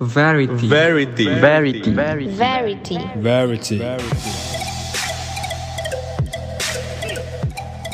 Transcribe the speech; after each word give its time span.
Verity. 0.00 0.66
Verity. 0.68 1.24
Verity. 1.38 1.90
Verity. 1.92 2.98
Verity. 3.14 3.78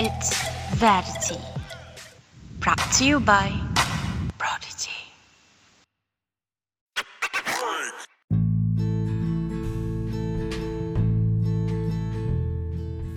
It's 0.01 0.33
Verity. 0.81 1.37
Brought 2.59 2.81
to 2.97 3.05
you 3.05 3.21
by 3.21 3.53
Prodigy. 4.39 4.97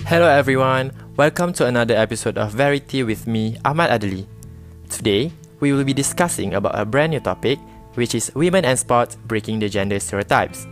Hello 0.04 0.28
everyone, 0.28 0.92
welcome 1.16 1.54
to 1.54 1.66
another 1.66 1.96
episode 1.96 2.38
of 2.38 2.52
Verity 2.52 3.04
with 3.04 3.28
me, 3.28 3.56
Ahmad 3.64 4.02
Adli. 4.02 4.28
Today, 4.90 5.32
we 5.62 5.72
will 5.72 5.86
be 5.86 5.94
discussing 5.94 6.54
about 6.54 6.78
a 6.78 6.84
brand 6.84 7.12
new 7.12 7.22
topic, 7.22 7.58
which 7.96 8.16
is 8.16 8.32
women 8.36 8.66
and 8.66 8.78
sports 8.78 9.16
breaking 9.26 9.60
the 9.60 9.70
gender 9.70 10.00
stereotypes. 10.00 10.68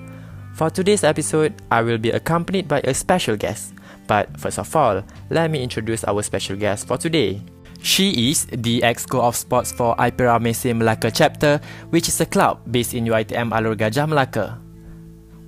For 0.53 0.69
today's 0.69 1.03
episode, 1.03 1.55
I 1.71 1.81
will 1.81 1.97
be 1.97 2.11
accompanied 2.11 2.67
by 2.67 2.81
a 2.83 2.93
special 2.93 3.35
guest. 3.37 3.73
But 4.07 4.39
first 4.39 4.59
of 4.59 4.75
all, 4.75 5.03
let 5.29 5.49
me 5.49 5.63
introduce 5.63 6.03
our 6.03 6.21
special 6.21 6.55
guest 6.55 6.87
for 6.87 6.97
today. 6.97 7.41
She 7.81 8.29
is 8.29 8.45
the 8.45 8.81
Exco 8.81 9.21
of 9.21 9.35
Sports 9.35 9.71
for 9.71 9.95
Ipera 9.95 10.39
Mese 10.39 10.69
Melaka 10.75 11.09
chapter, 11.13 11.59
which 11.89 12.07
is 12.07 12.21
a 12.21 12.25
club 12.25 12.61
based 12.69 12.93
in 12.93 13.05
UiTM 13.05 13.49
Alor 13.49 13.75
Gajah 13.75 14.05
Melaka. 14.05 14.59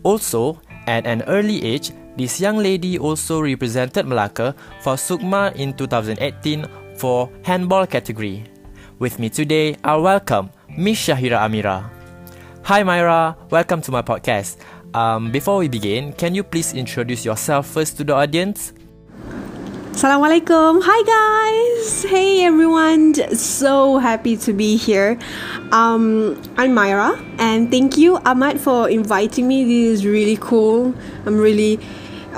Also, 0.02 0.60
at 0.88 1.06
an 1.06 1.22
early 1.28 1.64
age, 1.64 1.92
this 2.18 2.40
young 2.42 2.58
lady 2.58 2.98
also 2.98 3.42
represented 3.42 4.06
Melaka 4.06 4.56
for 4.82 4.96
Sukma 4.96 5.54
in 5.56 5.74
2018 5.74 6.66
for 6.98 7.30
handball 7.44 7.86
category. 7.86 8.46
With 9.04 9.20
me 9.20 9.28
today, 9.28 9.76
I 9.84 9.98
welcome 9.98 10.48
Miss 10.80 10.96
Shahiera 10.96 11.44
Amiera. 11.44 11.92
Hi 12.64 12.84
Myra, 12.84 13.36
welcome 13.50 13.82
to 13.82 13.92
my 13.92 14.02
podcast. 14.02 14.56
Um, 14.96 15.30
before 15.30 15.58
we 15.58 15.68
begin, 15.68 16.14
can 16.14 16.34
you 16.34 16.42
please 16.42 16.72
introduce 16.72 17.26
yourself 17.26 17.68
first 17.68 17.98
to 17.98 18.06
the 18.08 18.16
audience? 18.16 18.72
Assalamualaikum. 19.92 20.80
Hi 20.88 21.00
guys. 21.04 22.08
Hey 22.08 22.48
everyone. 22.48 23.12
So 23.36 24.00
happy 24.00 24.40
to 24.40 24.56
be 24.56 24.80
here. 24.80 25.20
Um, 25.76 26.40
I'm 26.56 26.72
Myra 26.72 27.20
and 27.44 27.68
thank 27.68 28.00
you 28.00 28.24
Ahmad 28.24 28.56
for 28.56 28.88
inviting 28.88 29.52
me. 29.52 29.68
This 29.68 30.00
is 30.00 30.08
really 30.08 30.40
cool. 30.40 30.96
I'm 31.28 31.36
really 31.36 31.76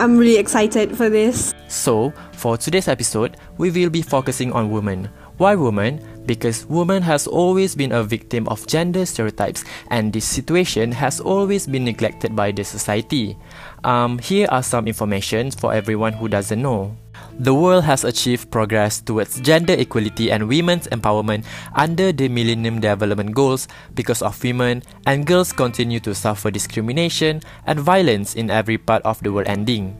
I'm 0.01 0.17
really 0.17 0.41
excited 0.41 0.97
for 0.97 1.13
this. 1.13 1.53
So, 1.67 2.13
for 2.33 2.57
today's 2.57 2.87
episode, 2.87 3.37
we 3.57 3.71
will 3.71 3.89
be 3.89 4.01
focusing 4.01 4.51
on 4.51 4.69
women. 4.69 5.09
Why 5.37 5.55
women? 5.55 5.99
Because 6.25 6.65
women 6.65 7.03
has 7.03 7.27
always 7.27 7.75
been 7.75 7.91
a 7.91 8.03
victim 8.03 8.47
of 8.47 8.65
gender 8.67 9.05
stereotypes 9.05 9.63
and 9.91 10.11
this 10.13 10.25
situation 10.25 10.91
has 10.93 11.19
always 11.19 11.67
been 11.67 11.83
neglected 11.83 12.35
by 12.35 12.51
the 12.51 12.63
society. 12.63 13.37
Um, 13.83 14.17
here 14.19 14.47
are 14.49 14.63
some 14.63 14.87
information 14.87 15.51
for 15.51 15.73
everyone 15.73 16.13
who 16.13 16.29
doesn't 16.29 16.61
know. 16.61 16.95
The 17.37 17.53
world 17.53 17.83
has 17.83 18.05
achieved 18.05 18.49
progress 18.49 19.01
towards 19.01 19.41
gender 19.41 19.75
equality 19.75 20.31
and 20.31 20.47
women's 20.47 20.87
empowerment 20.87 21.43
under 21.75 22.13
the 22.13 22.29
Millennium 22.29 22.79
Development 22.79 23.35
Goals 23.35 23.67
because 23.93 24.21
of 24.21 24.41
women 24.41 24.83
and 25.05 25.27
girls 25.27 25.51
continue 25.51 25.99
to 25.99 26.15
suffer 26.15 26.49
discrimination 26.49 27.41
and 27.67 27.79
violence 27.79 28.35
in 28.35 28.49
every 28.49 28.77
part 28.77 29.03
of 29.03 29.21
the 29.21 29.33
world 29.33 29.47
ending. 29.47 29.99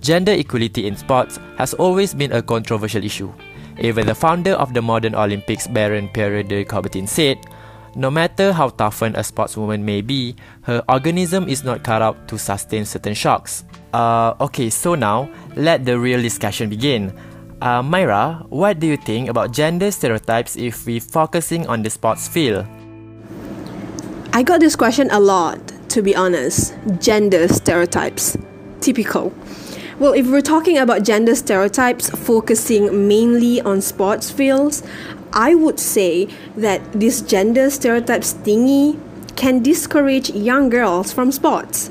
Gender 0.00 0.32
equality 0.32 0.86
in 0.86 0.96
sports 0.96 1.38
has 1.58 1.74
always 1.74 2.14
been 2.14 2.32
a 2.32 2.40
controversial 2.40 3.04
issue. 3.04 3.30
Even 3.80 4.06
the 4.06 4.14
founder 4.14 4.52
of 4.52 4.74
the 4.74 4.82
modern 4.82 5.14
Olympics, 5.14 5.66
Baron 5.66 6.08
Pierre 6.08 6.42
de 6.42 6.64
Coubertin, 6.64 7.08
said, 7.08 7.38
No 7.96 8.10
matter 8.10 8.52
how 8.52 8.68
toughened 8.68 9.16
a 9.16 9.20
sportswoman 9.20 9.80
may 9.80 10.02
be, 10.02 10.36
her 10.62 10.84
organism 10.88 11.48
is 11.48 11.64
not 11.64 11.82
cut 11.82 12.02
out 12.02 12.28
to 12.28 12.38
sustain 12.38 12.84
certain 12.84 13.14
shocks. 13.14 13.64
Uh, 13.94 14.34
okay, 14.40 14.68
so 14.68 14.94
now, 14.94 15.30
let 15.56 15.84
the 15.84 15.98
real 15.98 16.20
discussion 16.20 16.68
begin. 16.68 17.12
Uh, 17.62 17.82
Myra, 17.82 18.44
what 18.48 18.80
do 18.80 18.86
you 18.86 18.96
think 18.96 19.28
about 19.28 19.52
gender 19.52 19.90
stereotypes 19.90 20.56
if 20.56 20.86
we're 20.86 21.00
focusing 21.00 21.66
on 21.66 21.82
the 21.82 21.90
sports 21.90 22.28
field? 22.28 22.66
I 24.32 24.42
got 24.42 24.60
this 24.60 24.76
question 24.76 25.10
a 25.10 25.18
lot, 25.18 25.58
to 25.88 26.02
be 26.02 26.14
honest. 26.14 26.74
Gender 27.00 27.48
stereotypes. 27.48 28.36
Typical. 28.80 29.32
Well, 30.00 30.14
if 30.14 30.28
we're 30.28 30.40
talking 30.40 30.78
about 30.78 31.02
gender 31.02 31.34
stereotypes 31.34 32.08
focusing 32.08 33.06
mainly 33.06 33.60
on 33.60 33.82
sports 33.82 34.30
fields, 34.30 34.82
I 35.30 35.54
would 35.54 35.78
say 35.78 36.26
that 36.56 36.80
this 36.94 37.20
gender 37.20 37.68
stereotypes 37.68 38.32
thingy 38.32 38.98
can 39.36 39.62
discourage 39.62 40.30
young 40.30 40.70
girls 40.70 41.12
from 41.12 41.30
sports. 41.30 41.90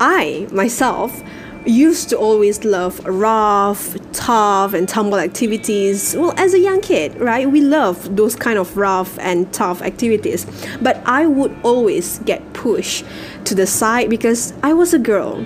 I, 0.00 0.48
myself, 0.50 1.22
used 1.66 2.08
to 2.08 2.16
always 2.16 2.64
love 2.64 3.04
rough, 3.04 3.98
tough, 4.14 4.72
and 4.72 4.88
tumble 4.88 5.18
activities. 5.18 6.16
Well, 6.16 6.32
as 6.38 6.54
a 6.54 6.58
young 6.58 6.80
kid, 6.80 7.20
right, 7.20 7.50
we 7.50 7.60
love 7.60 8.16
those 8.16 8.34
kind 8.34 8.58
of 8.58 8.78
rough 8.78 9.18
and 9.18 9.52
tough 9.52 9.82
activities. 9.82 10.46
But 10.80 11.02
I 11.04 11.26
would 11.26 11.54
always 11.62 12.18
get 12.20 12.54
pushed 12.54 13.04
to 13.44 13.54
the 13.54 13.66
side 13.66 14.08
because 14.08 14.54
I 14.62 14.72
was 14.72 14.94
a 14.94 14.98
girl. 14.98 15.44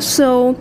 So, 0.00 0.58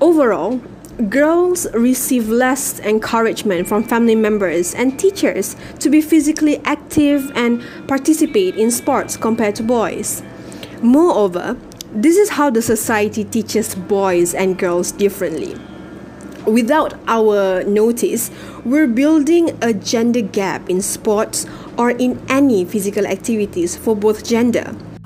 overall, 0.00 0.60
girls 1.08 1.66
receive 1.74 2.28
less 2.28 2.78
encouragement 2.80 3.66
from 3.66 3.82
family 3.82 4.14
members 4.14 4.74
and 4.74 4.98
teachers 4.98 5.56
to 5.80 5.90
be 5.90 6.00
physically 6.00 6.58
active 6.64 7.30
and 7.34 7.62
participate 7.88 8.56
in 8.56 8.70
sports 8.70 9.16
compared 9.16 9.56
to 9.56 9.62
boys. 9.62 10.22
Moreover, 10.82 11.56
this 11.92 12.16
is 12.16 12.30
how 12.30 12.50
the 12.50 12.62
society 12.62 13.24
teaches 13.24 13.74
boys 13.74 14.34
and 14.34 14.58
girls 14.58 14.92
differently. 14.92 15.56
Without 16.46 16.94
our 17.08 17.64
notice, 17.64 18.30
we're 18.64 18.86
building 18.86 19.56
a 19.62 19.72
gender 19.72 20.20
gap 20.20 20.68
in 20.68 20.82
sports 20.82 21.46
or 21.78 21.90
in 21.90 22.20
any 22.28 22.64
physical 22.64 23.06
activities 23.06 23.76
for 23.76 23.96
both 23.96 24.26
gender. 24.26 24.64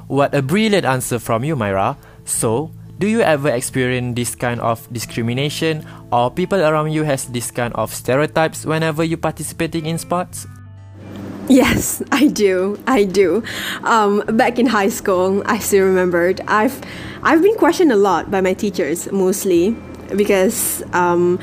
What 0.08 0.34
a 0.34 0.42
brilliant 0.42 0.84
answer 0.84 1.18
from 1.18 1.44
you, 1.44 1.54
Myra. 1.54 1.96
So, 2.24 2.72
do 2.98 3.06
you 3.06 3.20
ever 3.20 3.48
experience 3.48 4.16
this 4.16 4.34
kind 4.34 4.60
of 4.60 4.92
discrimination 4.92 5.86
or 6.10 6.30
people 6.30 6.60
around 6.60 6.90
you 6.90 7.04
has 7.04 7.26
this 7.26 7.50
kind 7.50 7.72
of 7.74 7.94
stereotypes 7.94 8.66
whenever 8.66 9.04
you 9.04 9.16
participating 9.16 9.86
in 9.86 9.98
sports? 9.98 10.46
Yes, 11.48 12.02
I 12.12 12.26
do. 12.26 12.78
I 12.86 13.04
do. 13.04 13.42
Um, 13.84 14.22
back 14.36 14.58
in 14.58 14.66
high 14.66 14.90
school, 14.90 15.42
I 15.46 15.58
still 15.58 15.86
remembered. 15.86 16.40
I've 16.46 16.78
I've 17.22 17.42
been 17.42 17.56
questioned 17.56 17.92
a 17.92 17.96
lot 17.96 18.30
by 18.30 18.40
my 18.40 18.52
teachers, 18.52 19.10
mostly 19.10 19.76
because 20.14 20.82
um, 20.92 21.40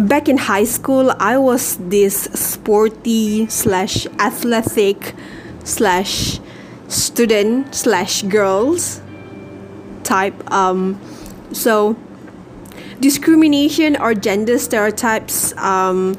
back 0.00 0.28
in 0.28 0.38
high 0.38 0.64
school, 0.64 1.14
I 1.20 1.38
was 1.38 1.76
this 1.76 2.24
sporty 2.34 3.46
slash 3.48 4.06
athletic 4.18 5.14
slash 5.64 6.40
student 6.88 7.74
slash 7.74 8.22
girls 8.22 9.02
type. 10.08 10.34
Um, 10.50 10.98
so 11.52 11.96
discrimination 13.00 13.96
or 14.00 14.14
gender 14.14 14.58
stereotypes. 14.58 15.56
Um, 15.56 16.16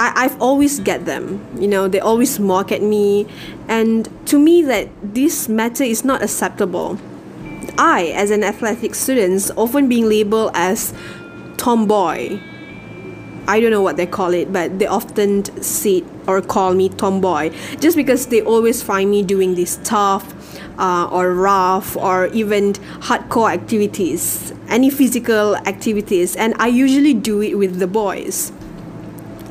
I, 0.00 0.24
I've 0.24 0.40
always 0.40 0.80
get 0.80 1.04
them. 1.04 1.44
You 1.60 1.68
know, 1.68 1.86
they 1.86 2.00
always 2.00 2.40
mock 2.40 2.72
at 2.72 2.82
me. 2.82 3.26
And 3.68 4.08
to 4.26 4.38
me, 4.38 4.62
that 4.62 4.88
this 5.02 5.48
matter 5.48 5.84
is 5.84 6.04
not 6.04 6.22
acceptable. 6.22 6.98
I, 7.76 8.12
as 8.14 8.30
an 8.30 8.42
athletic 8.42 8.94
student, 8.94 9.50
often 9.56 9.88
being 9.88 10.08
labeled 10.08 10.50
as 10.54 10.94
tomboy. 11.56 12.40
I 13.46 13.60
don't 13.60 13.70
know 13.70 13.82
what 13.82 13.96
they 13.96 14.06
call 14.06 14.32
it, 14.32 14.52
but 14.52 14.78
they 14.78 14.86
often 14.86 15.44
sit 15.62 16.04
or 16.26 16.40
call 16.40 16.74
me 16.74 16.88
tomboy 16.88 17.50
just 17.78 17.96
because 17.96 18.26
they 18.26 18.40
always 18.40 18.82
find 18.82 19.10
me 19.10 19.22
doing 19.22 19.54
this 19.54 19.78
tough 19.84 20.34
uh, 20.78 21.08
or 21.10 21.34
rough 21.34 21.96
or 21.96 22.26
even 22.28 22.72
hardcore 23.04 23.52
activities, 23.52 24.52
any 24.68 24.90
physical 24.90 25.56
activities, 25.56 26.36
and 26.36 26.54
I 26.58 26.68
usually 26.68 27.14
do 27.14 27.42
it 27.42 27.54
with 27.54 27.78
the 27.78 27.86
boys. 27.86 28.52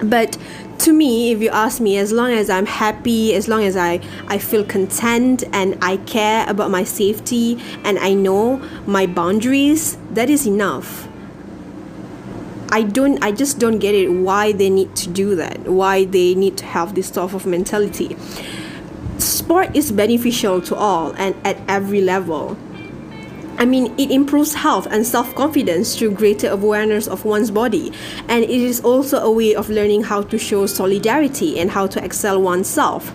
But 0.04 0.38
to 0.80 0.92
me, 0.92 1.32
if 1.32 1.42
you 1.42 1.50
ask 1.50 1.80
me, 1.80 1.98
as 1.98 2.12
long 2.12 2.32
as 2.32 2.50
I'm 2.50 2.66
happy, 2.66 3.34
as 3.36 3.48
long 3.48 3.64
as 3.64 3.78
I, 3.78 4.02
I 4.28 4.38
feel 4.38 4.66
content 4.66 5.44
and 5.54 5.78
I 5.82 5.98
care 5.98 6.50
about 6.50 6.72
my 6.72 6.84
safety 6.84 7.58
and 7.86 7.98
I 8.00 8.14
know 8.14 8.58
my 8.86 9.06
boundaries, 9.06 9.98
that 10.12 10.30
is 10.30 10.46
enough. 10.46 11.08
I 12.74 12.82
don't 12.82 13.24
I 13.24 13.32
just 13.32 13.60
don't 13.60 13.78
get 13.78 13.94
it 13.94 14.10
why 14.10 14.52
they 14.52 14.68
need 14.68 14.96
to 14.96 15.08
do 15.08 15.36
that, 15.36 15.60
why 15.68 16.06
they 16.06 16.34
need 16.34 16.58
to 16.58 16.66
have 16.66 16.96
this 16.96 17.10
sort 17.10 17.36
of 17.36 17.46
mentality. 17.46 18.18
Sport 19.20 19.76
is 19.76 19.92
beneficial 19.92 20.60
to 20.62 20.76
all 20.76 21.12
and 21.12 21.36
at 21.46 21.62
every 21.68 22.02
level. 22.02 22.58
I 23.60 23.66
mean, 23.66 23.94
it 24.00 24.10
improves 24.10 24.56
health 24.56 24.88
and 24.90 25.06
self 25.06 25.36
confidence 25.36 25.96
through 25.96 26.16
greater 26.16 26.50
awareness 26.50 27.08
of 27.08 27.26
one's 27.26 27.52
body, 27.52 27.94
and 28.28 28.44
it 28.44 28.50
is 28.50 28.82
also 28.82 29.20
a 29.20 29.32
way 29.32 29.54
of 29.54 29.70
learning 29.70 30.06
how 30.06 30.24
to 30.24 30.40
show 30.40 30.66
solidarity 30.66 31.60
and 31.60 31.70
how 31.70 31.86
to 31.86 32.04
excel 32.04 32.42
oneself. 32.42 33.14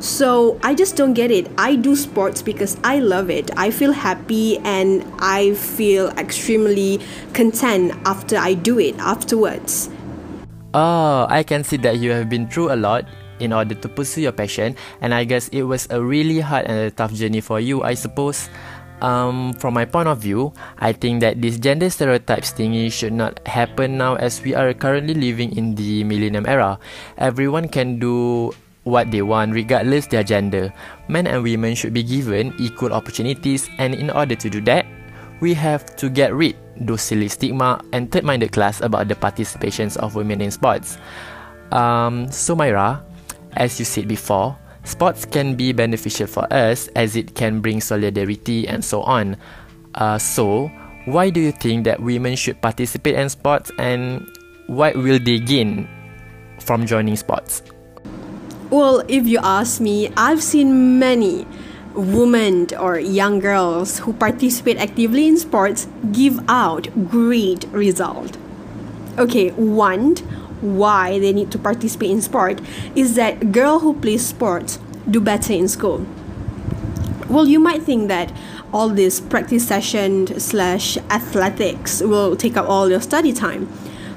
So 0.00 0.58
I 0.62 0.74
just 0.74 0.96
don't 0.96 1.14
get 1.14 1.30
it. 1.30 1.50
I 1.58 1.74
do 1.74 1.96
sports 1.96 2.42
because 2.42 2.78
I 2.84 2.98
love 2.98 3.30
it. 3.30 3.50
I 3.56 3.70
feel 3.70 3.92
happy 3.92 4.58
and 4.62 5.02
I 5.18 5.54
feel 5.54 6.10
extremely 6.14 7.00
content 7.34 7.92
after 8.06 8.36
I 8.36 8.54
do 8.54 8.78
it 8.78 8.94
afterwards. 8.98 9.90
Oh, 10.74 11.26
I 11.28 11.42
can 11.42 11.64
see 11.64 11.78
that 11.78 11.98
you 11.98 12.12
have 12.12 12.28
been 12.28 12.46
through 12.46 12.70
a 12.72 12.78
lot 12.78 13.08
in 13.40 13.52
order 13.52 13.74
to 13.74 13.88
pursue 13.88 14.22
your 14.22 14.32
passion, 14.32 14.74
and 15.00 15.14
I 15.14 15.24
guess 15.24 15.48
it 15.48 15.62
was 15.62 15.86
a 15.90 16.02
really 16.02 16.40
hard 16.40 16.66
and 16.66 16.78
a 16.78 16.90
tough 16.90 17.14
journey 17.14 17.40
for 17.40 17.58
you, 17.58 17.82
I 17.82 17.94
suppose. 17.94 18.50
Um, 19.00 19.54
from 19.54 19.74
my 19.74 19.84
point 19.84 20.08
of 20.08 20.18
view, 20.18 20.52
I 20.78 20.92
think 20.92 21.20
that 21.22 21.40
this 21.40 21.58
gender 21.58 21.88
stereotypes 21.88 22.50
thingy 22.50 22.90
should 22.90 23.12
not 23.14 23.38
happen 23.46 23.96
now 23.96 24.16
as 24.16 24.42
we 24.42 24.54
are 24.54 24.74
currently 24.74 25.14
living 25.14 25.56
in 25.56 25.76
the 25.76 26.02
millennium 26.02 26.46
era. 26.46 26.78
Everyone 27.16 27.68
can 27.68 27.98
do 27.98 28.52
what 28.88 29.10
they 29.10 29.22
want 29.22 29.52
regardless 29.52 30.06
their 30.06 30.24
gender. 30.24 30.72
Men 31.08 31.26
and 31.26 31.42
women 31.42 31.74
should 31.74 31.92
be 31.92 32.02
given 32.02 32.54
equal 32.58 32.92
opportunities 32.92 33.68
and 33.78 33.94
in 33.94 34.10
order 34.10 34.34
to 34.34 34.48
do 34.48 34.60
that, 34.62 34.86
we 35.40 35.54
have 35.54 35.84
to 35.96 36.08
get 36.08 36.34
rid 36.34 36.56
those 36.80 37.02
silly 37.02 37.28
stigma 37.28 37.82
and 37.92 38.10
third-minded 38.10 38.52
class 38.52 38.80
about 38.80 39.08
the 39.08 39.14
participations 39.14 39.96
of 39.98 40.14
women 40.14 40.40
in 40.40 40.50
sports. 40.50 40.98
Um, 41.72 42.30
so 42.30 42.54
Myra, 42.54 43.04
as 43.52 43.78
you 43.78 43.84
said 43.84 44.08
before, 44.08 44.56
sports 44.84 45.24
can 45.24 45.54
be 45.54 45.72
beneficial 45.72 46.26
for 46.26 46.50
us 46.52 46.88
as 46.96 47.16
it 47.16 47.34
can 47.34 47.60
bring 47.60 47.80
solidarity 47.80 48.66
and 48.66 48.84
so 48.84 49.02
on. 49.02 49.36
Uh, 49.94 50.18
so, 50.18 50.70
why 51.06 51.30
do 51.30 51.40
you 51.40 51.52
think 51.52 51.84
that 51.84 52.00
women 52.00 52.36
should 52.36 52.60
participate 52.60 53.14
in 53.14 53.28
sports 53.28 53.70
and 53.78 54.26
what 54.66 54.94
will 54.96 55.18
they 55.18 55.38
gain 55.38 55.88
from 56.60 56.86
joining 56.86 57.16
sports? 57.16 57.62
Well, 58.70 59.02
if 59.08 59.26
you 59.26 59.38
ask 59.42 59.80
me, 59.80 60.12
I've 60.14 60.42
seen 60.42 60.98
many 60.98 61.46
women 61.94 62.66
or 62.78 62.98
young 62.98 63.38
girls 63.38 64.00
who 64.00 64.12
participate 64.12 64.76
actively 64.76 65.26
in 65.26 65.38
sports 65.38 65.88
give 66.12 66.38
out 66.50 66.88
great 67.08 67.64
result. 67.72 68.36
Okay, 69.16 69.52
one, 69.52 70.16
why 70.60 71.18
they 71.18 71.32
need 71.32 71.50
to 71.52 71.58
participate 71.58 72.10
in 72.10 72.20
sport 72.20 72.60
is 72.94 73.14
that 73.14 73.52
girl 73.52 73.78
who 73.78 73.94
plays 73.94 74.26
sports 74.26 74.78
do 75.10 75.18
better 75.18 75.54
in 75.54 75.66
school. 75.66 76.06
Well, 77.30 77.46
you 77.46 77.60
might 77.60 77.82
think 77.82 78.08
that 78.08 78.30
all 78.70 78.90
this 78.90 79.18
practice 79.18 79.66
session 79.66 80.38
slash 80.38 80.98
athletics 81.08 82.02
will 82.02 82.36
take 82.36 82.58
up 82.58 82.68
all 82.68 82.90
your 82.90 83.00
study 83.00 83.32
time. 83.32 83.66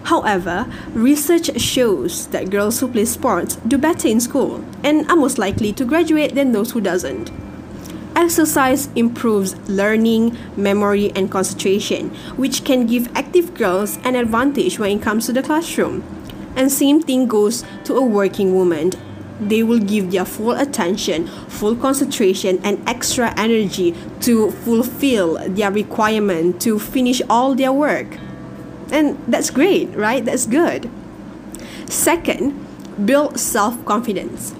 However, 0.03 0.67
research 0.93 1.59
shows 1.59 2.27
that 2.27 2.49
girls 2.49 2.79
who 2.79 2.87
play 2.87 3.05
sports 3.05 3.55
do 3.67 3.77
better 3.77 4.07
in 4.07 4.19
school 4.19 4.63
and 4.83 5.09
are 5.09 5.15
most 5.15 5.37
likely 5.37 5.71
to 5.73 5.85
graduate 5.85 6.35
than 6.35 6.51
those 6.51 6.71
who 6.71 6.81
doesn't. 6.81 7.31
Exercise 8.15 8.89
improves 8.95 9.55
learning, 9.69 10.37
memory, 10.57 11.11
and 11.15 11.31
concentration, 11.31 12.09
which 12.35 12.65
can 12.65 12.85
give 12.85 13.07
active 13.15 13.53
girls 13.53 13.97
an 14.03 14.15
advantage 14.15 14.77
when 14.77 14.99
it 14.99 15.01
comes 15.01 15.25
to 15.25 15.33
the 15.33 15.41
classroom. 15.41 16.03
And 16.55 16.69
same 16.69 17.01
thing 17.01 17.27
goes 17.27 17.63
to 17.85 17.95
a 17.95 18.03
working 18.03 18.53
woman. 18.53 18.91
They 19.39 19.63
will 19.63 19.79
give 19.79 20.11
their 20.11 20.25
full 20.25 20.51
attention, 20.51 21.27
full 21.47 21.75
concentration, 21.75 22.59
and 22.63 22.87
extra 22.87 23.33
energy 23.39 23.95
to 24.21 24.51
fulfill 24.51 25.37
their 25.47 25.71
requirement 25.71 26.61
to 26.61 26.77
finish 26.79 27.21
all 27.29 27.55
their 27.55 27.71
work. 27.71 28.17
And 28.91 29.17
that's 29.27 29.49
great, 29.49 29.89
right? 29.95 30.23
That's 30.23 30.45
good. 30.45 30.89
Second, 31.87 32.53
build 33.05 33.39
self 33.39 33.83
confidence. 33.85 34.53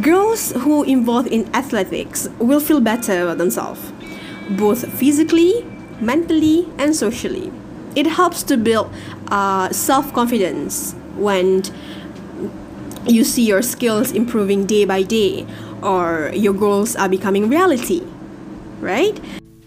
Girls 0.00 0.52
who 0.52 0.82
involve 0.82 1.26
in 1.26 1.54
athletics 1.54 2.28
will 2.38 2.60
feel 2.60 2.80
better 2.80 3.22
about 3.22 3.38
themselves, 3.38 3.92
both 4.50 4.90
physically, 4.98 5.64
mentally, 6.00 6.68
and 6.78 6.96
socially. 6.96 7.52
It 7.94 8.06
helps 8.06 8.42
to 8.44 8.56
build 8.56 8.92
uh, 9.28 9.70
self 9.70 10.12
confidence 10.12 10.94
when 11.16 11.62
you 13.06 13.22
see 13.24 13.46
your 13.46 13.62
skills 13.62 14.12
improving 14.12 14.66
day 14.66 14.84
by 14.84 15.02
day 15.02 15.46
or 15.82 16.30
your 16.34 16.54
goals 16.54 16.96
are 16.96 17.08
becoming 17.08 17.48
reality, 17.48 18.02
right? 18.80 19.20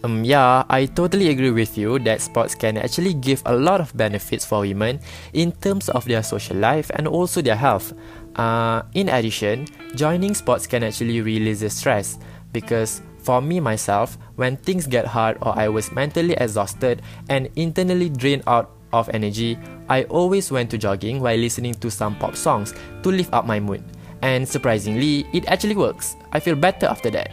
Um, 0.03 0.23
yeah, 0.23 0.63
I 0.69 0.85
totally 0.85 1.29
agree 1.29 1.51
with 1.51 1.77
you 1.77 1.97
that 1.99 2.21
sports 2.21 2.53
can 2.53 2.77
actually 2.77 3.13
give 3.13 3.41
a 3.45 3.55
lot 3.55 3.81
of 3.81 3.95
benefits 3.97 4.45
for 4.45 4.61
women 4.61 4.99
in 5.33 5.51
terms 5.51 5.89
of 5.89 6.05
their 6.05 6.21
social 6.21 6.55
life 6.57 6.91
and 6.93 7.07
also 7.07 7.41
their 7.41 7.55
health. 7.55 7.93
Uh, 8.35 8.83
in 8.93 9.09
addition, 9.09 9.65
joining 9.95 10.35
sports 10.35 10.67
can 10.67 10.83
actually 10.83 11.21
release 11.21 11.61
the 11.61 11.69
stress 11.69 12.19
because 12.53 13.01
for 13.17 13.41
me 13.41 13.59
myself, 13.59 14.17
when 14.35 14.55
things 14.57 14.85
get 14.85 15.05
hard 15.05 15.37
or 15.41 15.57
I 15.57 15.67
was 15.67 15.91
mentally 15.91 16.35
exhausted 16.35 17.01
and 17.29 17.49
internally 17.55 18.09
drained 18.09 18.43
out 18.45 18.71
of 18.93 19.09
energy, 19.09 19.57
I 19.89 20.03
always 20.03 20.51
went 20.51 20.69
to 20.71 20.77
jogging 20.77 21.19
while 21.19 21.37
listening 21.37 21.73
to 21.75 21.89
some 21.89 22.15
pop 22.15 22.35
songs 22.35 22.73
to 23.03 23.09
lift 23.09 23.33
up 23.33 23.45
my 23.45 23.59
mood. 23.59 23.83
And 24.21 24.47
surprisingly, 24.47 25.25
it 25.33 25.47
actually 25.47 25.75
works. 25.75 26.15
I 26.31 26.39
feel 26.39 26.55
better 26.55 26.85
after 26.85 27.09
that. 27.11 27.31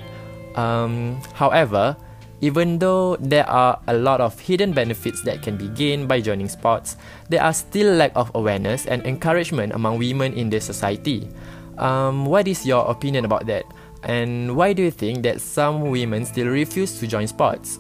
Um, 0.57 1.21
however, 1.35 1.97
even 2.45 2.79
though 2.79 3.17
there 3.17 3.49
are 3.49 3.81
a 3.87 3.95
lot 3.95 4.21
of 4.21 4.39
hidden 4.39 4.73
benefits 4.73 5.23
that 5.23 5.41
can 5.41 5.57
be 5.57 5.67
gained 5.69 6.07
by 6.07 6.21
joining 6.21 6.47
sports, 6.47 6.99
there 7.31 7.43
are 7.43 7.55
still 7.55 7.97
lack 7.97 8.13
of 8.15 8.31
awareness 8.35 8.85
and 8.85 9.01
encouragement 9.07 9.73
among 9.73 9.97
women 9.97 10.35
in 10.35 10.51
the 10.51 10.61
society. 10.61 11.27
Um, 11.79 12.27
what 12.27 12.47
is 12.47 12.67
your 12.67 12.85
opinion 12.91 13.25
about 13.25 13.47
that? 13.47 13.65
And 14.03 14.57
why 14.57 14.75
do 14.75 14.83
you 14.83 14.91
think 14.91 15.23
that 15.23 15.41
some 15.41 15.89
women 15.89 16.27
still 16.27 16.49
refuse 16.49 17.01
to 17.01 17.07
join 17.07 17.27
sports? 17.29 17.79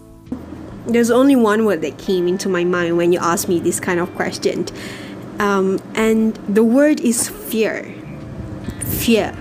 There's 0.87 1.11
only 1.11 1.37
one 1.37 1.66
word 1.66 1.82
that 1.82 1.99
came 1.99 2.26
into 2.26 2.49
my 2.49 2.64
mind 2.64 2.96
when 2.96 3.12
you 3.12 3.19
asked 3.19 3.50
me 3.50 3.61
this 3.61 3.78
kind 3.78 4.00
of 4.00 4.14
question. 4.14 4.64
Um, 5.40 5.78
and 5.94 6.37
the 6.49 6.64
word 6.64 7.00
is 7.00 7.28
fear. 7.28 7.94
Fear. 8.81 9.37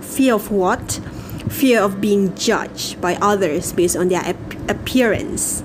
Fear 0.00 0.34
of 0.34 0.52
what? 0.52 1.00
Fear 1.48 1.80
of 1.80 2.00
being 2.00 2.34
judged 2.34 3.00
by 3.00 3.16
others 3.16 3.72
based 3.72 3.96
on 3.96 4.08
their 4.08 4.22
ap- 4.22 4.70
appearance. 4.70 5.62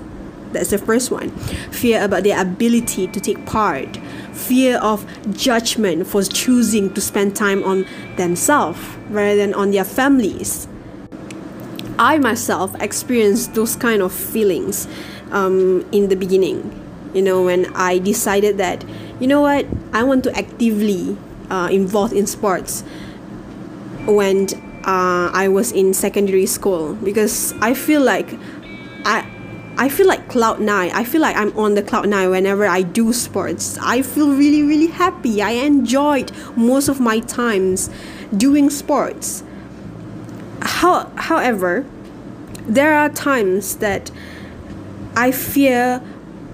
That's 0.52 0.70
the 0.70 0.78
first 0.78 1.10
one. 1.10 1.30
Fear 1.70 2.02
about 2.02 2.24
their 2.24 2.40
ability 2.40 3.06
to 3.08 3.20
take 3.20 3.44
part. 3.46 3.96
Fear 4.32 4.78
of 4.78 5.06
judgment 5.36 6.06
for 6.06 6.22
choosing 6.22 6.94
to 6.94 7.00
spend 7.00 7.36
time 7.36 7.62
on 7.64 7.86
themselves 8.16 8.80
rather 9.10 9.36
than 9.36 9.52
on 9.54 9.72
their 9.72 9.84
families. 9.84 10.68
I 11.98 12.18
myself 12.18 12.74
experienced 12.80 13.54
those 13.54 13.74
kind 13.74 14.02
of 14.02 14.12
feelings 14.12 14.86
um, 15.32 15.86
in 15.92 16.08
the 16.08 16.16
beginning. 16.16 16.84
You 17.12 17.22
know, 17.22 17.42
when 17.42 17.66
I 17.74 17.98
decided 17.98 18.58
that, 18.58 18.84
you 19.18 19.26
know 19.26 19.40
what, 19.40 19.66
I 19.92 20.04
want 20.04 20.24
to 20.24 20.38
actively 20.38 21.16
uh, 21.50 21.68
involve 21.70 22.12
in 22.12 22.26
sports. 22.26 22.82
When 24.06 24.46
uh, 24.88 25.30
I 25.34 25.48
was 25.48 25.70
in 25.70 25.92
secondary 25.92 26.46
school 26.46 26.94
because 26.94 27.52
I 27.60 27.74
feel 27.74 28.00
like 28.00 28.32
I 29.04 29.28
I 29.76 29.90
feel 29.90 30.08
like 30.08 30.28
cloud 30.28 30.60
nine. 30.60 30.90
I 30.94 31.04
feel 31.04 31.20
like 31.20 31.36
I'm 31.36 31.56
on 31.58 31.74
the 31.74 31.82
cloud 31.82 32.08
nine 32.08 32.30
whenever 32.30 32.64
I 32.64 32.82
do 32.82 33.12
sports. 33.12 33.76
I 33.82 34.00
feel 34.00 34.30
really 34.30 34.62
really 34.62 34.86
happy. 34.86 35.42
I 35.42 35.50
enjoyed 35.50 36.32
most 36.56 36.88
of 36.88 37.00
my 37.00 37.20
times 37.20 37.90
doing 38.34 38.70
sports. 38.70 39.44
How, 40.62 41.12
however, 41.16 41.84
there 42.66 42.94
are 42.94 43.10
times 43.10 43.76
that 43.76 44.10
I 45.14 45.32
fear 45.32 45.98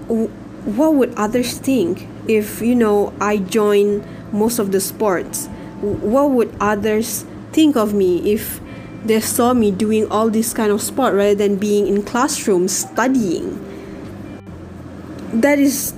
what 0.07 0.93
would 0.93 1.15
others 1.15 1.57
think 1.57 2.07
if 2.27 2.61
you 2.61 2.75
know 2.75 3.13
I 3.21 3.37
join 3.37 4.03
most 4.33 4.59
of 4.59 4.73
the 4.73 4.81
sports. 4.81 5.47
What 5.79 6.31
would 6.31 6.53
others 6.59 7.25
think 7.55 7.77
of 7.77 7.93
me 7.93 8.33
if 8.33 8.59
they 9.05 9.21
saw 9.21 9.53
me 9.53 9.71
doing 9.71 10.11
all 10.11 10.29
this 10.29 10.53
kind 10.53 10.71
of 10.71 10.81
sport 10.81 11.13
rather 11.15 11.33
than 11.33 11.55
being 11.55 11.87
in 11.87 12.03
classrooms 12.03 12.75
studying. 12.75 13.55
That 15.31 15.57
is 15.57 15.93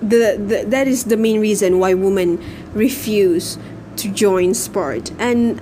the, 0.00 0.38
the 0.38 0.64
that 0.68 0.86
is 0.86 1.04
the 1.04 1.16
main 1.16 1.40
reason 1.40 1.80
why 1.80 1.94
women 1.94 2.38
refuse 2.74 3.58
to 3.96 4.08
join 4.14 4.54
sport. 4.54 5.10
And 5.18 5.60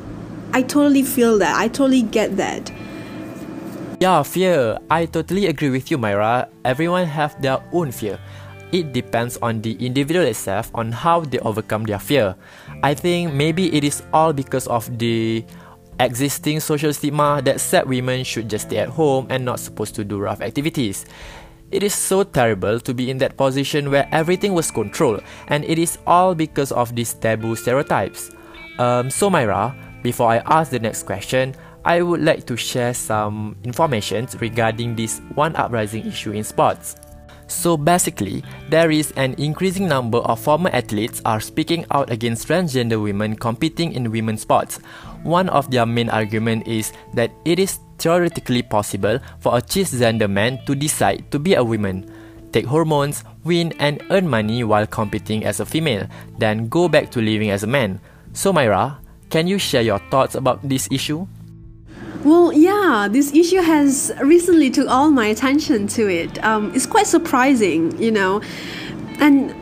i 0.53 0.61
totally 0.61 1.03
feel 1.03 1.39
that. 1.39 1.57
I 1.57 1.69
totally 1.69 2.03
get 2.03 2.37
that. 2.37 2.71
Yeah 4.01 4.23
fear. 4.23 4.79
I 4.91 5.07
totally 5.07 5.47
agree 5.47 5.71
with 5.71 5.91
you 5.91 5.97
myra. 5.97 6.49
Everyone 6.65 7.07
have 7.07 7.41
their 7.41 7.65
own 7.73 7.91
fear. 7.91 8.21
It 8.73 8.93
depends 8.93 9.39
on 9.41 9.63
the 9.63 9.73
individual 9.81 10.27
itself 10.27 10.71
on 10.75 10.93
how 10.93 11.21
they 11.21 11.39
overcome 11.39 11.85
their 11.85 12.01
fear. 12.01 12.37
I 12.83 12.95
think 12.95 13.33
maybe 13.33 13.75
it 13.75 13.85
is 13.85 14.03
all 14.13 14.33
because 14.33 14.67
of 14.67 14.99
the 14.99 15.45
existing 15.99 16.61
social 16.61 16.93
stigma 16.93 17.41
that 17.45 17.61
said 17.61 17.89
women 17.89 18.23
should 18.23 18.51
just 18.51 18.67
stay 18.69 18.79
at 18.79 18.89
home 18.89 19.27
and 19.31 19.45
not 19.45 19.61
supposed 19.61 19.95
to 19.97 20.05
do 20.05 20.19
rough 20.19 20.41
activities. 20.41 21.07
It 21.73 21.83
is 21.83 21.95
so 21.95 22.23
terrible 22.23 22.79
to 22.81 22.95
be 22.95 23.11
in 23.11 23.19
that 23.19 23.37
position 23.37 23.91
where 23.91 24.09
everything 24.13 24.55
was 24.55 24.71
controlled, 24.71 25.23
and 25.49 25.65
it 25.65 25.79
is 25.79 25.99
all 26.07 26.35
because 26.35 26.71
of 26.71 26.95
these 26.95 27.15
taboo 27.15 27.57
stereotypes. 27.57 28.31
Um, 28.79 29.11
so, 29.11 29.31
Myra, 29.31 29.75
Before 30.07 30.31
I 30.31 30.37
ask 30.47 30.71
the 30.71 30.79
next 30.79 31.03
question, 31.03 31.53
I 31.85 32.01
would 32.01 32.23
like 32.23 32.47
to 32.47 32.57
share 32.57 32.95
some 32.95 33.57
information 33.65 34.29
regarding 34.39 34.95
this 34.95 35.21
one 35.35 35.57
uprising 35.57 36.07
issue 36.07 36.31
in 36.31 36.45
sports. 36.45 36.95
So 37.47 37.77
basically, 37.77 38.43
there 38.71 38.91
is 38.91 39.13
an 39.17 39.35
increasing 39.39 39.87
number 39.89 40.19
of 40.19 40.41
former 40.41 40.71
athletes 40.73 41.23
are 41.25 41.41
speaking 41.41 41.87
out 41.91 42.11
against 42.11 42.49
transgender 42.49 43.01
women 43.03 43.37
competing 43.37 43.93
in 43.93 44.11
women's 44.11 44.43
sports. 44.43 44.79
One 45.23 45.49
of 45.49 45.71
their 45.71 45.87
main 45.87 46.11
argument 46.11 46.67
is 46.67 46.93
that 47.15 47.31
it 47.45 47.59
is 47.59 47.79
theoretically 47.99 48.63
possible 48.63 49.19
for 49.41 49.57
a 49.57 49.63
cisgender 49.63 50.31
man 50.31 50.59
to 50.67 50.75
decide 50.75 51.31
to 51.31 51.39
be 51.39 51.55
a 51.55 51.65
woman, 51.65 52.11
take 52.53 52.67
hormones, 52.67 53.25
win 53.45 53.73
and 53.79 54.03
earn 54.11 54.29
money 54.29 54.65
while 54.65 54.87
competing 54.87 55.45
as 55.45 55.61
a 55.61 55.67
female, 55.67 56.07
then 56.39 56.69
go 56.69 56.89
back 56.89 57.11
to 57.13 57.21
living 57.21 57.51
as 57.51 57.63
a 57.63 57.67
man. 57.67 58.01
So 58.33 58.53
Myra, 58.53 58.99
can 59.31 59.47
you 59.47 59.59
share 59.59 59.83
your 59.83 59.99
thoughts 60.11 60.35
about 60.35 60.67
this 60.69 60.89
issue? 60.91 61.27
Well, 62.27 62.53
yeah, 62.53 63.07
this 63.09 63.33
issue 63.33 63.63
has 63.63 64.11
recently 64.21 64.69
took 64.69 64.89
all 64.89 65.13
my 65.13 65.27
attention 65.29 65.87
to 65.87 66.09
it. 66.09 66.45
Um, 66.45 66.75
it's 66.75 66.85
quite 66.85 67.07
surprising, 67.07 67.97
you 68.03 68.11
know, 68.11 68.43
and 69.21 69.55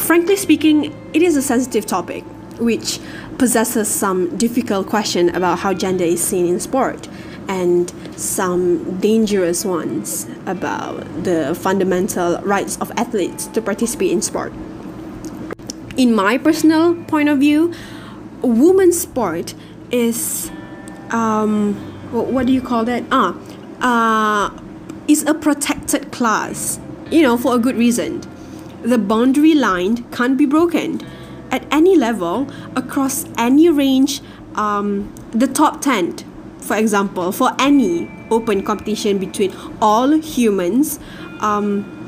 frankly 0.00 0.36
speaking, 0.36 0.94
it 1.12 1.22
is 1.22 1.36
a 1.36 1.42
sensitive 1.42 1.86
topic, 1.86 2.22
which 2.60 3.00
possesses 3.36 3.88
some 3.88 4.36
difficult 4.36 4.86
question 4.86 5.34
about 5.34 5.58
how 5.58 5.74
gender 5.74 6.04
is 6.04 6.22
seen 6.22 6.46
in 6.46 6.60
sport, 6.60 7.08
and 7.48 7.92
some 8.16 9.00
dangerous 9.00 9.64
ones 9.64 10.28
about 10.46 11.00
the 11.24 11.52
fundamental 11.60 12.38
rights 12.42 12.76
of 12.76 12.92
athletes 12.92 13.48
to 13.48 13.60
participate 13.60 14.12
in 14.12 14.22
sport. 14.22 14.52
In 15.96 16.14
my 16.14 16.38
personal 16.38 16.94
point 16.94 17.28
of 17.28 17.40
view, 17.40 17.74
women's 18.40 19.00
sport 19.00 19.54
is 19.90 20.52
um, 21.14 21.74
what, 22.12 22.46
do 22.46 22.52
you 22.52 22.60
call 22.60 22.84
that? 22.84 23.04
Ah, 23.10 23.34
uh, 23.80 25.24
a 25.26 25.34
protected 25.34 26.10
class. 26.10 26.80
You 27.10 27.22
know, 27.22 27.36
for 27.36 27.54
a 27.54 27.58
good 27.58 27.76
reason. 27.76 28.22
The 28.82 28.98
boundary 28.98 29.54
line 29.54 30.04
can't 30.10 30.36
be 30.36 30.44
broken 30.44 31.00
at 31.50 31.64
any 31.70 31.96
level 31.96 32.50
across 32.76 33.24
any 33.38 33.68
range. 33.68 34.20
Um, 34.56 35.14
the 35.30 35.46
top 35.46 35.80
ten, 35.80 36.16
for 36.60 36.76
example, 36.76 37.32
for 37.32 37.52
any 37.58 38.10
open 38.30 38.62
competition 38.62 39.18
between 39.18 39.54
all 39.80 40.10
humans. 40.18 40.98
Um, 41.40 42.03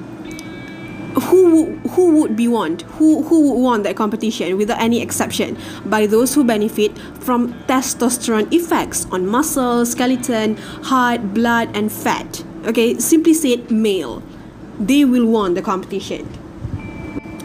who 1.50 2.20
would 2.20 2.36
be 2.36 2.48
won? 2.48 2.78
Who 2.98 3.22
who 3.22 3.50
would 3.50 3.60
won 3.60 3.82
that 3.82 3.96
competition 3.96 4.56
without 4.56 4.80
any 4.80 5.00
exception? 5.00 5.58
By 5.84 6.06
those 6.06 6.34
who 6.34 6.44
benefit 6.44 6.96
from 7.20 7.54
testosterone 7.64 8.52
effects 8.52 9.06
on 9.10 9.26
muscle, 9.26 9.84
skeleton, 9.86 10.56
heart, 10.84 11.34
blood, 11.34 11.74
and 11.76 11.90
fat. 11.90 12.44
Okay, 12.66 12.98
simply 12.98 13.34
said, 13.34 13.70
male. 13.70 14.22
They 14.78 15.04
will 15.04 15.26
won 15.26 15.54
the 15.54 15.62
competition. 15.62 16.26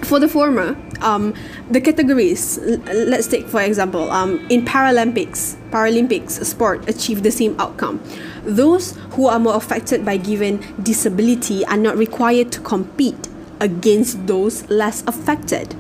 For 0.04 0.20
the 0.20 0.28
former, 0.28 0.76
um, 1.02 1.34
the 1.70 1.82
categories. 1.82 2.60
Let's 2.60 3.28
take 3.28 3.48
for 3.48 3.62
example, 3.62 4.12
um, 4.12 4.46
in 4.50 4.66
Paralympics, 4.66 5.56
Paralympics 5.72 6.44
sport 6.46 6.88
achieve 6.90 7.24
the 7.24 7.32
same 7.32 7.60
outcome. 7.60 8.02
Those 8.44 8.98
who 9.12 9.28
are 9.28 9.40
more 9.40 9.56
affected 9.56 10.04
by 10.04 10.18
given 10.18 10.64
disability 10.82 11.66
are 11.66 11.78
not 11.78 11.98
required 11.98 12.52
to 12.54 12.60
compete 12.62 13.31
against 13.62 14.28
those 14.28 14.70
less 14.70 15.04
affected. 15.08 15.74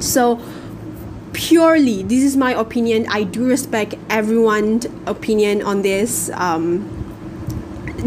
So, 0.00 0.40
purely, 1.32 2.02
this 2.02 2.24
is 2.24 2.36
my 2.36 2.52
opinion. 2.52 3.06
I 3.08 3.22
do 3.22 3.46
respect 3.46 3.94
everyone's 4.08 4.86
opinion 5.06 5.62
on 5.62 5.82
this. 5.82 6.30
Um, 6.34 6.96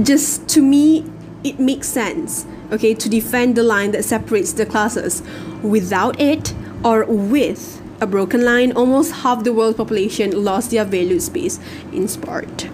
just 0.02 0.50
to 0.50 0.62
me, 0.62 1.10
it 1.44 1.60
makes 1.60 1.88
sense, 1.88 2.46
okay, 2.72 2.94
to 2.96 3.08
defend 3.08 3.56
the 3.56 3.64
line 3.64 3.92
that 3.92 4.04
separates 4.04 4.54
the 4.54 4.66
classes. 4.66 5.22
Without 5.62 6.20
it 6.20 6.54
or 6.84 7.06
with 7.06 7.82
a 8.02 8.08
broken 8.08 8.44
line, 8.44 8.72
almost 8.72 9.12
half 9.12 9.44
the 9.44 9.54
world 9.54 9.78
population 9.78 10.44
lost 10.44 10.72
their 10.72 10.84
valued 10.84 11.22
space 11.22 11.60
in 11.92 12.08
sport. 12.08 12.68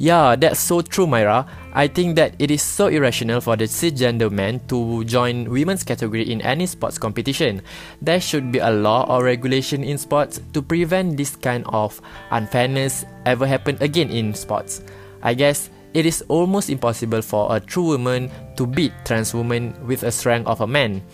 Yeah, 0.00 0.32
that's 0.34 0.56
so 0.58 0.80
true, 0.80 1.04
Myra. 1.06 1.44
I 1.76 1.84
think 1.86 2.16
that 2.16 2.32
it 2.40 2.50
is 2.50 2.62
so 2.64 2.88
irrational 2.88 3.42
for 3.44 3.52
the 3.54 3.68
cisgender 3.68 4.32
man 4.32 4.64
to 4.72 5.04
join 5.04 5.44
women's 5.52 5.84
category 5.84 6.24
in 6.24 6.40
any 6.40 6.64
sports 6.64 6.96
competition. 6.96 7.60
There 8.00 8.16
should 8.18 8.50
be 8.50 8.64
a 8.64 8.70
law 8.72 9.04
or 9.04 9.22
regulation 9.22 9.84
in 9.84 9.98
sports 9.98 10.40
to 10.54 10.62
prevent 10.62 11.18
this 11.18 11.36
kind 11.36 11.68
of 11.68 12.00
unfairness 12.30 13.04
ever 13.26 13.44
happen 13.46 13.76
again 13.84 14.08
in 14.08 14.32
sports. 14.32 14.80
I 15.20 15.34
guess 15.34 15.68
it 15.92 16.06
is 16.06 16.24
almost 16.32 16.70
impossible 16.70 17.20
for 17.20 17.54
a 17.54 17.60
true 17.60 17.92
woman 17.92 18.30
to 18.56 18.64
beat 18.66 18.96
trans 19.04 19.34
woman 19.34 19.76
with 19.86 20.02
a 20.02 20.10
strength 20.10 20.48
of 20.48 20.62
a 20.62 20.66
man. 20.66 21.04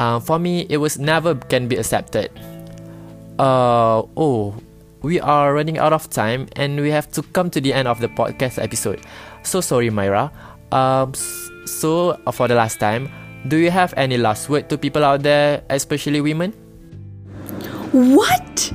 Uh, 0.00 0.18
for 0.18 0.40
me, 0.40 0.66
it 0.68 0.78
was 0.78 0.98
never 0.98 1.36
can 1.36 1.68
be 1.68 1.76
accepted. 1.76 2.34
Uh, 3.38 4.02
oh, 4.18 4.58
we 5.04 5.20
are 5.20 5.52
running 5.52 5.76
out 5.78 5.92
of 5.92 6.08
time 6.08 6.48
and 6.56 6.80
we 6.80 6.90
have 6.90 7.12
to 7.12 7.22
come 7.22 7.50
to 7.50 7.60
the 7.60 7.72
end 7.72 7.86
of 7.86 8.00
the 8.00 8.08
podcast 8.08 8.60
episode. 8.60 9.00
So 9.42 9.60
sorry, 9.60 9.90
Myra. 9.90 10.32
Um, 10.72 11.12
so 11.66 12.18
uh, 12.26 12.32
for 12.32 12.48
the 12.48 12.54
last 12.54 12.80
time, 12.80 13.12
do 13.46 13.58
you 13.58 13.70
have 13.70 13.92
any 13.98 14.16
last 14.16 14.48
word 14.48 14.70
to 14.70 14.78
people 14.78 15.04
out 15.04 15.22
there, 15.22 15.62
especially 15.68 16.22
women? 16.22 16.52
What? 17.92 18.72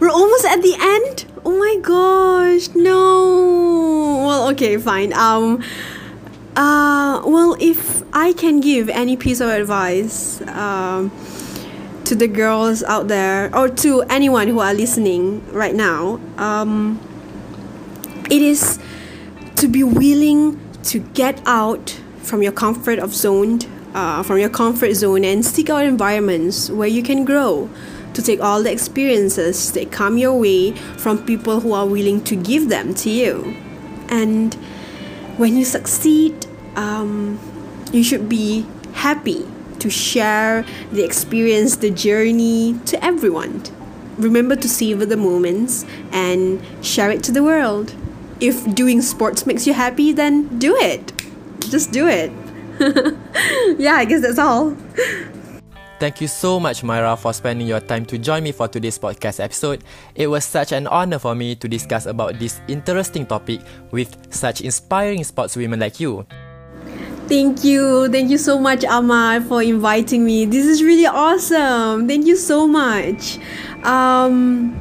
We're 0.00 0.10
almost 0.10 0.46
at 0.46 0.62
the 0.62 0.74
end? 0.80 1.26
Oh 1.44 1.52
my 1.58 1.76
gosh, 1.82 2.74
no. 2.74 4.24
Well, 4.26 4.48
okay, 4.52 4.78
fine. 4.78 5.12
Um, 5.12 5.62
uh, 6.56 7.20
well, 7.24 7.54
if 7.60 8.02
I 8.14 8.32
can 8.32 8.60
give 8.60 8.88
any 8.88 9.16
piece 9.16 9.40
of 9.40 9.50
advice, 9.50 10.40
um, 10.48 11.12
to 12.10 12.16
the 12.16 12.26
girls 12.26 12.82
out 12.82 13.06
there 13.06 13.54
or 13.56 13.68
to 13.68 14.02
anyone 14.10 14.48
who 14.48 14.58
are 14.58 14.74
listening 14.74 15.40
right 15.52 15.76
now 15.76 16.18
um, 16.38 16.98
it 18.28 18.42
is 18.42 18.80
to 19.54 19.68
be 19.68 19.84
willing 19.84 20.58
to 20.82 20.98
get 21.14 21.40
out 21.46 21.96
from 22.18 22.42
your 22.42 22.50
comfort 22.50 22.98
of 22.98 23.14
zone 23.14 23.60
uh, 23.94 24.24
from 24.24 24.38
your 24.38 24.48
comfort 24.48 24.92
zone 24.94 25.24
and 25.24 25.46
seek 25.46 25.70
out 25.70 25.84
environments 25.84 26.68
where 26.68 26.88
you 26.88 27.00
can 27.00 27.24
grow 27.24 27.70
to 28.12 28.20
take 28.20 28.40
all 28.40 28.60
the 28.60 28.72
experiences 28.72 29.70
that 29.70 29.92
come 29.92 30.18
your 30.18 30.36
way 30.36 30.72
from 30.98 31.24
people 31.24 31.60
who 31.60 31.72
are 31.72 31.86
willing 31.86 32.20
to 32.24 32.34
give 32.34 32.68
them 32.68 32.92
to 32.92 33.08
you. 33.08 33.54
And 34.08 34.52
when 35.36 35.56
you 35.56 35.64
succeed 35.64 36.44
um, 36.74 37.38
you 37.92 38.02
should 38.02 38.28
be 38.28 38.66
happy 38.94 39.46
to 39.80 39.90
share 39.90 40.64
the 40.92 41.04
experience, 41.04 41.76
the 41.76 41.90
journey 41.90 42.78
to 42.86 43.02
everyone. 43.04 43.62
Remember 44.18 44.56
to 44.56 44.68
savor 44.68 45.06
the 45.06 45.16
moments 45.16 45.84
and 46.12 46.62
share 46.84 47.10
it 47.10 47.22
to 47.24 47.32
the 47.32 47.42
world. 47.42 47.94
If 48.40 48.74
doing 48.74 49.02
sports 49.02 49.46
makes 49.46 49.66
you 49.66 49.72
happy, 49.72 50.12
then 50.12 50.58
do 50.58 50.76
it. 50.76 51.12
Just 51.60 51.92
do 51.92 52.06
it. 52.08 52.30
yeah, 53.78 53.94
I 53.94 54.04
guess 54.04 54.22
that's 54.22 54.38
all. 54.38 54.76
Thank 56.00 56.22
you 56.22 56.28
so 56.28 56.58
much, 56.58 56.82
Myra, 56.82 57.14
for 57.14 57.34
spending 57.34 57.66
your 57.66 57.80
time 57.80 58.06
to 58.06 58.16
join 58.16 58.42
me 58.42 58.52
for 58.52 58.68
today's 58.68 58.98
podcast 58.98 59.38
episode. 59.38 59.84
It 60.14 60.28
was 60.28 60.46
such 60.46 60.72
an 60.72 60.86
honor 60.86 61.18
for 61.18 61.34
me 61.34 61.54
to 61.56 61.68
discuss 61.68 62.06
about 62.06 62.38
this 62.38 62.62
interesting 62.68 63.26
topic 63.26 63.60
with 63.90 64.16
such 64.32 64.62
inspiring 64.62 65.20
sportswomen 65.20 65.78
like 65.78 66.00
you. 66.00 66.24
Thank 67.30 67.62
you. 67.62 68.08
Thank 68.08 68.28
you 68.30 68.38
so 68.38 68.58
much, 68.58 68.84
Ahmad, 68.84 69.44
for 69.46 69.62
inviting 69.62 70.24
me. 70.24 70.46
This 70.46 70.66
is 70.66 70.82
really 70.82 71.06
awesome. 71.06 72.08
Thank 72.08 72.26
you 72.26 72.34
so 72.34 72.66
much. 72.66 73.38
Um, 73.84 74.74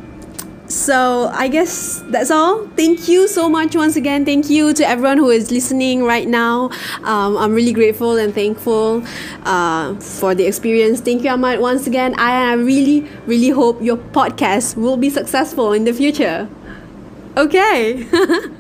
so 0.68 1.30
I 1.34 1.48
guess 1.48 2.02
that's 2.10 2.32
all. 2.32 2.66
Thank 2.76 3.08
you 3.08 3.28
so 3.28 3.50
much 3.50 3.76
once 3.76 3.96
again. 3.96 4.26
Thank 4.26 4.50
you 4.50 4.74
to 4.74 4.88
everyone 4.88 5.18
who 5.20 5.30
is 5.30 5.52
listening 5.52 6.04
right 6.04 6.28
now. 6.28 6.72
Um, 7.04 7.38
I'm 7.38 7.54
really 7.54 7.74
grateful 7.74 8.18
and 8.18 8.34
thankful 8.34 9.04
uh, 9.46 9.94
for 10.00 10.34
the 10.34 10.46
experience. 10.46 11.02
Thank 11.02 11.24
you, 11.24 11.30
Ahmad, 11.30 11.60
once 11.60 11.86
again. 11.86 12.16
I 12.18 12.54
really, 12.54 13.08
really 13.28 13.50
hope 13.50 13.80
your 13.82 13.98
podcast 13.98 14.76
will 14.76 14.98
be 14.98 15.12
successful 15.12 15.72
in 15.74 15.84
the 15.86 15.94
future. 15.94 16.50
Okay. 17.38 18.08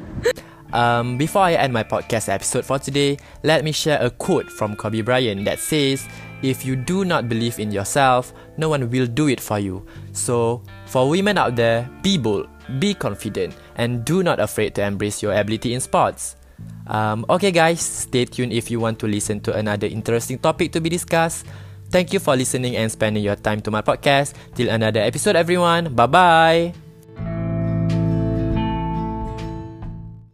Um, 0.74 1.18
before 1.18 1.44
I 1.44 1.54
end 1.54 1.74
my 1.74 1.84
podcast 1.84 2.30
episode 2.30 2.66
for 2.66 2.78
today, 2.78 3.18
let 3.44 3.64
me 3.64 3.72
share 3.72 4.02
a 4.02 4.10
quote 4.10 4.50
from 4.50 4.76
Kobe 4.76 5.02
Bryant 5.02 5.46
that 5.46 5.60
says, 5.60 6.08
If 6.42 6.66
you 6.66 6.76
do 6.76 7.06
not 7.06 7.28
believe 7.28 7.60
in 7.60 7.72
yourself, 7.72 8.34
no 8.58 8.70
one 8.70 8.90
will 8.90 9.08
do 9.08 9.28
it 9.28 9.40
for 9.40 9.60
you. 9.60 9.86
So, 10.14 10.62
for 10.86 11.10
women 11.10 11.38
out 11.38 11.56
there, 11.56 11.90
be 12.02 12.18
bold, 12.18 12.48
be 12.80 12.94
confident, 12.94 13.56
and 13.76 14.06
do 14.06 14.24
not 14.24 14.40
afraid 14.40 14.76
to 14.76 14.84
embrace 14.84 15.24
your 15.24 15.34
ability 15.34 15.74
in 15.74 15.82
sports. 15.82 16.36
Um, 16.88 17.26
okay, 17.30 17.52
guys, 17.52 17.82
stay 17.82 18.26
tuned 18.26 18.54
if 18.54 18.70
you 18.70 18.80
want 18.80 19.00
to 19.00 19.08
listen 19.08 19.40
to 19.42 19.54
another 19.54 19.88
interesting 19.88 20.40
topic 20.40 20.72
to 20.74 20.82
be 20.82 20.90
discussed. 20.90 21.46
Thank 21.90 22.14
you 22.14 22.20
for 22.20 22.36
listening 22.36 22.76
and 22.76 22.92
spending 22.92 23.24
your 23.24 23.36
time 23.36 23.62
to 23.62 23.72
my 23.72 23.82
podcast. 23.82 24.34
Till 24.54 24.70
another 24.70 25.02
episode, 25.02 25.36
everyone. 25.36 25.94
Bye 25.96 26.06
bye. 26.06 26.89